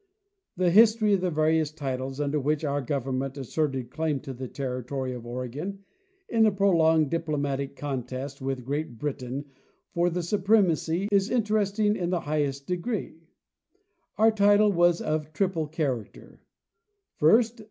The 0.57 0.71
history 0.71 1.13
of 1.13 1.21
the 1.21 1.29
various 1.29 1.71
titles 1.71 2.19
under 2.19 2.39
which 2.39 2.65
our 2.65 2.81
government 2.81 3.37
asserted 3.37 3.91
claim 3.91 4.19
to 4.21 4.33
the 4.33 4.47
territory 4.47 5.13
of 5.13 5.27
Oregon 5.27 5.83
in 6.27 6.41
the 6.41 6.49
prolonged 6.51 7.11
diplo 7.11 7.39
matic 7.39 7.75
contest 7.75 8.41
with 8.41 8.65
Great 8.65 8.97
Britain 8.97 9.45
for 9.93 10.09
the 10.09 10.23
supremacy 10.23 11.07
is 11.11 11.29
interest 11.29 11.77
ing 11.77 11.95
in 11.95 12.09
the 12.09 12.21
highest 12.21 12.65
degree. 12.65 13.27
Our 14.17 14.31
title 14.31 14.71
was 14.71 15.01
of 15.01 15.27
a 15.27 15.29
triple 15.29 15.67
character: 15.67 16.41
First. 17.17 17.59